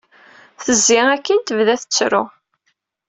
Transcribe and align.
Tezzi 0.63 0.97
akkin, 1.13 1.39
tebda 1.41 1.75
tettru. 1.81 2.23